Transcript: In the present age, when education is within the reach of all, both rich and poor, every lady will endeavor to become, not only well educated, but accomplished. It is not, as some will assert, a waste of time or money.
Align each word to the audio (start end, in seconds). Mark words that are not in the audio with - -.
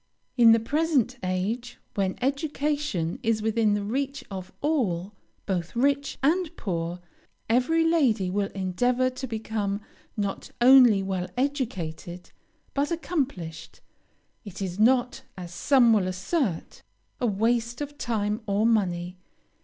In 0.35 0.51
the 0.51 0.59
present 0.59 1.19
age, 1.21 1.77
when 1.93 2.17
education 2.23 3.19
is 3.21 3.43
within 3.43 3.75
the 3.75 3.83
reach 3.83 4.23
of 4.31 4.51
all, 4.61 5.13
both 5.45 5.75
rich 5.75 6.17
and 6.23 6.49
poor, 6.57 6.99
every 7.47 7.83
lady 7.87 8.27
will 8.31 8.49
endeavor 8.55 9.11
to 9.11 9.27
become, 9.27 9.79
not 10.17 10.49
only 10.59 11.03
well 11.03 11.27
educated, 11.37 12.31
but 12.73 12.89
accomplished. 12.89 13.79
It 14.43 14.59
is 14.59 14.79
not, 14.79 15.21
as 15.37 15.53
some 15.53 15.93
will 15.93 16.07
assert, 16.07 16.81
a 17.19 17.27
waste 17.27 17.79
of 17.79 17.99
time 17.99 18.41
or 18.47 18.65
money. 18.65 19.19